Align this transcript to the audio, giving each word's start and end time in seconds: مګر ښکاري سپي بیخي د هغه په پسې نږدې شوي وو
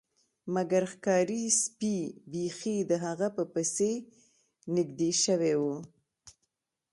مګر 0.53 0.83
ښکاري 0.93 1.43
سپي 1.61 1.97
بیخي 2.31 2.77
د 2.89 2.91
هغه 3.05 3.27
په 3.37 3.43
پسې 3.53 3.91
نږدې 4.75 5.11
شوي 5.23 5.53
وو 5.61 5.77